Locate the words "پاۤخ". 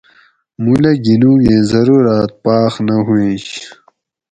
2.43-2.73